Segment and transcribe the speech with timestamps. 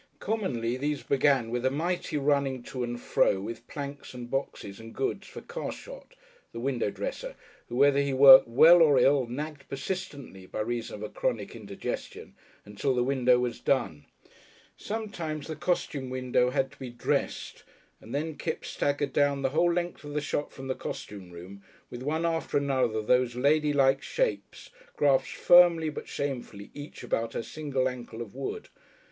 [0.17, 4.95] Commonly these began with a mighty running to and fro with planks and boxes and
[4.95, 6.15] goods for Carshot,
[6.51, 7.35] the window dresser,
[7.69, 12.33] who, whether he worked well or ill, nagged persistently by reason of a chronic indigestion,
[12.65, 14.07] until the window was done.
[14.75, 17.63] Sometimes the costume window had to be dressed,
[17.99, 21.61] and then Kipps staggered down the whole length of the shop from the costume room
[21.91, 27.43] with one after another of those ladylike shapes grasped firmly, but shamefully, each about her
[27.43, 28.67] single ankle of wood.